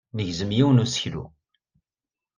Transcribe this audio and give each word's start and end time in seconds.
Negzem 0.15 0.51
yiwen 0.53 0.77
n 0.81 0.83
useklu. 0.83 1.23